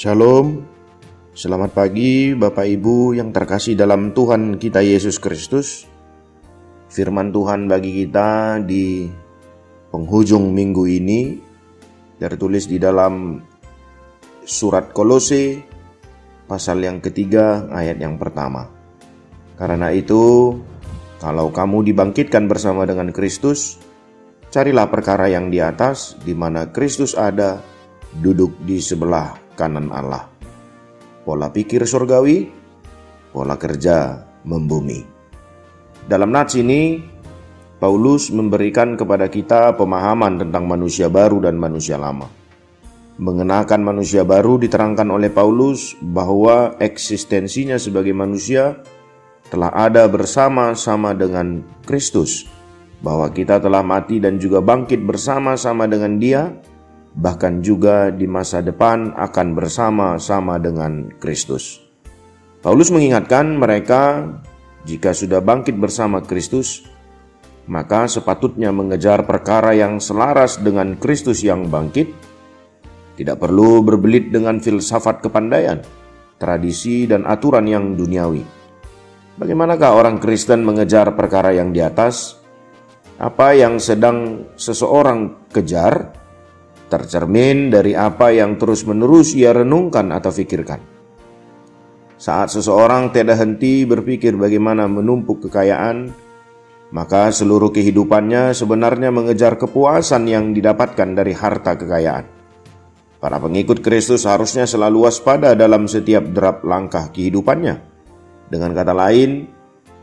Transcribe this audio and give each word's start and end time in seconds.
Shalom, 0.00 0.64
selamat 1.36 1.76
pagi 1.76 2.32
Bapak 2.32 2.64
Ibu 2.64 3.20
yang 3.20 3.36
terkasih 3.36 3.76
dalam 3.76 4.16
Tuhan 4.16 4.56
kita 4.56 4.80
Yesus 4.80 5.20
Kristus. 5.20 5.84
Firman 6.88 7.28
Tuhan 7.36 7.68
bagi 7.68 7.92
kita 7.92 8.64
di 8.64 9.04
penghujung 9.92 10.56
minggu 10.56 10.88
ini 10.88 11.36
tertulis 12.16 12.64
di 12.64 12.80
dalam 12.80 13.44
surat 14.40 14.88
Kolose 14.96 15.60
pasal 16.48 16.80
yang 16.80 17.04
ketiga 17.04 17.68
ayat 17.68 18.00
yang 18.00 18.16
pertama. 18.16 18.72
Karena 19.60 19.92
itu, 19.92 20.56
kalau 21.20 21.52
kamu 21.52 21.92
dibangkitkan 21.92 22.48
bersama 22.48 22.88
dengan 22.88 23.12
Kristus, 23.12 23.76
carilah 24.48 24.88
perkara 24.88 25.28
yang 25.28 25.52
di 25.52 25.60
atas, 25.60 26.16
di 26.24 26.32
mana 26.32 26.72
Kristus 26.72 27.12
ada, 27.12 27.60
duduk 28.16 28.56
di 28.64 28.80
sebelah 28.80 29.39
kanan 29.58 29.90
Allah. 29.90 30.26
Pola 31.22 31.52
pikir 31.52 31.84
surgawi, 31.86 32.50
pola 33.30 33.54
kerja 33.54 34.26
membumi. 34.42 35.04
Dalam 36.08 36.32
nats 36.32 36.56
ini, 36.56 36.98
Paulus 37.80 38.28
memberikan 38.28 38.96
kepada 38.96 39.28
kita 39.28 39.72
pemahaman 39.76 40.36
tentang 40.36 40.68
manusia 40.68 41.08
baru 41.08 41.40
dan 41.40 41.56
manusia 41.56 41.96
lama. 41.96 42.28
Mengenakan 43.20 43.84
manusia 43.84 44.24
baru 44.24 44.56
diterangkan 44.56 45.08
oleh 45.12 45.28
Paulus 45.28 45.92
bahwa 46.00 46.76
eksistensinya 46.80 47.76
sebagai 47.76 48.16
manusia 48.16 48.80
telah 49.52 49.68
ada 49.76 50.08
bersama-sama 50.08 51.12
dengan 51.12 51.60
Kristus, 51.84 52.48
bahwa 53.04 53.28
kita 53.28 53.60
telah 53.60 53.84
mati 53.84 54.20
dan 54.20 54.40
juga 54.40 54.64
bangkit 54.64 55.04
bersama-sama 55.04 55.84
dengan 55.84 56.16
Dia 56.16 56.48
bahkan 57.14 57.58
juga 57.58 58.14
di 58.14 58.26
masa 58.30 58.62
depan 58.62 59.14
akan 59.18 59.46
bersama-sama 59.58 60.62
dengan 60.62 61.10
Kristus. 61.18 61.82
Paulus 62.60 62.92
mengingatkan 62.92 63.56
mereka, 63.56 64.28
jika 64.84 65.16
sudah 65.16 65.40
bangkit 65.40 65.74
bersama 65.80 66.20
Kristus, 66.20 66.84
maka 67.66 68.04
sepatutnya 68.04 68.68
mengejar 68.70 69.24
perkara 69.24 69.72
yang 69.72 69.96
selaras 69.98 70.60
dengan 70.60 70.94
Kristus 71.00 71.40
yang 71.40 71.72
bangkit. 71.72 72.12
Tidak 73.16 73.36
perlu 73.36 73.84
berbelit 73.84 74.32
dengan 74.32 74.60
filsafat 74.60 75.20
kepandaian, 75.20 75.80
tradisi, 76.40 77.04
dan 77.04 77.28
aturan 77.28 77.68
yang 77.68 77.92
duniawi. 77.92 78.44
Bagaimanakah 79.36 79.90
orang 79.92 80.16
Kristen 80.20 80.64
mengejar 80.64 81.12
perkara 81.16 81.52
yang 81.52 81.72
di 81.72 81.80
atas? 81.84 82.40
Apa 83.20 83.52
yang 83.52 83.76
sedang 83.76 84.48
seseorang 84.56 85.48
kejar 85.52 86.19
tercermin 86.90 87.70
dari 87.70 87.94
apa 87.94 88.34
yang 88.34 88.58
terus-menerus 88.58 89.32
ia 89.38 89.54
renungkan 89.54 90.10
atau 90.10 90.34
pikirkan. 90.34 90.82
Saat 92.20 92.52
seseorang 92.52 93.14
tidak 93.16 93.40
henti 93.40 93.88
berpikir 93.88 94.36
bagaimana 94.36 94.84
menumpuk 94.84 95.48
kekayaan, 95.48 96.12
maka 96.92 97.30
seluruh 97.32 97.72
kehidupannya 97.72 98.52
sebenarnya 98.52 99.08
mengejar 99.14 99.56
kepuasan 99.56 100.28
yang 100.28 100.52
didapatkan 100.52 101.16
dari 101.16 101.32
harta 101.32 101.78
kekayaan. 101.78 102.26
Para 103.20 103.36
pengikut 103.36 103.84
Kristus 103.84 104.28
harusnya 104.28 104.64
selalu 104.64 105.08
waspada 105.08 105.52
dalam 105.52 105.88
setiap 105.88 106.28
derap 106.28 106.64
langkah 106.66 107.08
kehidupannya. 107.08 107.76
Dengan 108.48 108.72
kata 108.72 108.92
lain, 108.96 109.46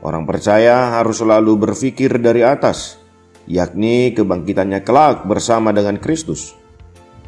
orang 0.00 0.24
percaya 0.24 0.98
harus 0.98 1.20
selalu 1.20 1.68
berpikir 1.68 2.22
dari 2.22 2.46
atas, 2.46 3.02
yakni 3.50 4.14
kebangkitannya 4.14 4.80
kelak 4.86 5.26
bersama 5.26 5.74
dengan 5.74 5.98
Kristus. 5.98 6.59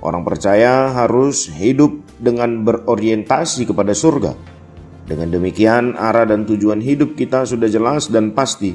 Orang 0.03 0.27
percaya 0.27 0.91
harus 0.91 1.47
hidup 1.47 2.03
dengan 2.19 2.67
berorientasi 2.67 3.71
kepada 3.71 3.95
surga. 3.95 4.35
Dengan 5.07 5.31
demikian, 5.31 5.95
arah 5.95 6.27
dan 6.27 6.43
tujuan 6.43 6.83
hidup 6.83 7.15
kita 7.15 7.47
sudah 7.47 7.71
jelas 7.71 8.11
dan 8.11 8.35
pasti, 8.35 8.75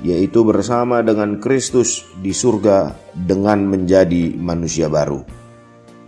yaitu 0.00 0.40
bersama 0.40 1.04
dengan 1.04 1.36
Kristus 1.36 2.08
di 2.16 2.32
surga 2.32 2.96
dengan 3.12 3.68
menjadi 3.68 4.32
manusia 4.40 4.88
baru. 4.88 5.20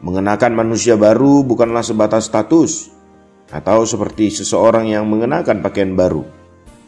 Mengenakan 0.00 0.56
manusia 0.56 0.96
baru 0.96 1.44
bukanlah 1.44 1.84
sebatas 1.84 2.32
status 2.32 2.88
atau 3.52 3.84
seperti 3.84 4.32
seseorang 4.32 4.88
yang 4.88 5.04
mengenakan 5.04 5.60
pakaian 5.60 5.92
baru. 5.92 6.24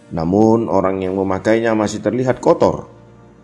Namun, 0.08 0.72
orang 0.72 1.04
yang 1.04 1.20
memakainya 1.20 1.76
masih 1.76 2.00
terlihat 2.00 2.40
kotor, 2.40 2.88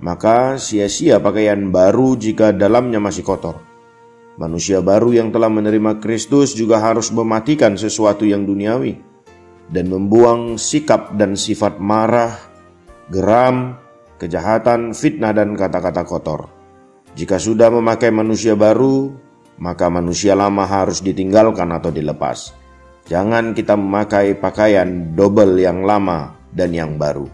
maka 0.00 0.56
sia-sia 0.56 1.20
pakaian 1.20 1.68
baru 1.68 2.16
jika 2.16 2.56
dalamnya 2.56 3.04
masih 3.04 3.20
kotor. 3.20 3.73
Manusia 4.34 4.82
baru 4.82 5.14
yang 5.14 5.30
telah 5.30 5.46
menerima 5.46 6.02
Kristus 6.02 6.58
juga 6.58 6.82
harus 6.82 7.14
mematikan 7.14 7.78
sesuatu 7.78 8.26
yang 8.26 8.42
duniawi 8.42 8.98
dan 9.70 9.86
membuang 9.86 10.58
sikap 10.58 11.14
dan 11.14 11.38
sifat 11.38 11.78
marah, 11.78 12.34
geram, 13.14 13.78
kejahatan, 14.18 14.90
fitnah, 14.90 15.30
dan 15.30 15.54
kata-kata 15.54 16.02
kotor. 16.02 16.50
Jika 17.14 17.38
sudah 17.38 17.70
memakai 17.70 18.10
manusia 18.10 18.58
baru, 18.58 19.14
maka 19.62 19.86
manusia 19.86 20.34
lama 20.34 20.66
harus 20.66 20.98
ditinggalkan 20.98 21.70
atau 21.70 21.94
dilepas. 21.94 22.50
Jangan 23.06 23.54
kita 23.54 23.78
memakai 23.78 24.34
pakaian 24.34 25.14
double 25.14 25.62
yang 25.62 25.86
lama 25.86 26.34
dan 26.50 26.74
yang 26.74 26.98
baru. 26.98 27.30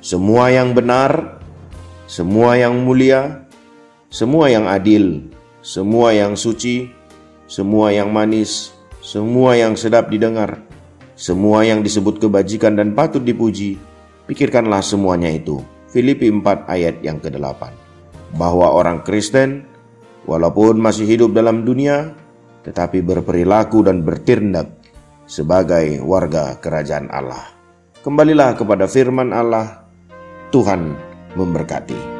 Semua 0.00 0.48
yang 0.48 0.72
benar, 0.72 1.42
semua 2.08 2.56
yang 2.56 2.80
mulia, 2.80 3.44
semua 4.08 4.48
yang 4.48 4.64
adil, 4.64 5.28
semua 5.60 6.16
yang 6.16 6.40
suci, 6.40 6.88
semua 7.44 7.92
yang 7.92 8.08
manis, 8.08 8.72
semua 9.04 9.56
yang 9.56 9.76
sedap 9.76 10.08
didengar, 10.08 10.60
semua 11.20 11.68
yang 11.68 11.84
disebut 11.84 12.16
kebajikan 12.16 12.80
dan 12.80 12.96
patut 12.96 13.20
dipuji, 13.20 13.76
pikirkanlah 14.24 14.80
semuanya 14.80 15.28
itu. 15.28 15.60
Filipi 15.92 16.32
4 16.32 16.70
ayat 16.70 17.02
yang 17.04 17.20
ke-8. 17.20 17.60
Bahwa 18.38 18.72
orang 18.72 19.02
Kristen, 19.02 19.66
walaupun 20.24 20.78
masih 20.78 21.04
hidup 21.04 21.34
dalam 21.34 21.66
dunia, 21.66 22.14
tetapi 22.62 23.02
berperilaku 23.02 23.84
dan 23.84 24.06
bertindak 24.06 24.70
sebagai 25.26 25.98
warga 26.00 26.56
kerajaan 26.62 27.10
Allah. 27.10 27.52
Kembalilah 28.00 28.56
kepada 28.56 28.88
firman 28.88 29.34
Allah, 29.34 29.82
Tuhan 30.54 30.94
memberkati. 31.36 32.19